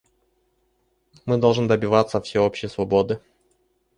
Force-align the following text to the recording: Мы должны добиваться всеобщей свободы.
Мы 1.27 1.37
должны 1.37 1.67
добиваться 1.67 2.19
всеобщей 2.21 2.69
свободы. 2.69 3.21